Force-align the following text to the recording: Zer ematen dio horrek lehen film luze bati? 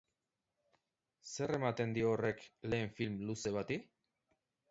Zer 1.33 1.53
ematen 1.57 1.93
dio 1.97 2.09
horrek 2.15 2.41
lehen 2.73 2.91
film 3.01 3.21
luze 3.31 3.55
bati? 3.59 3.81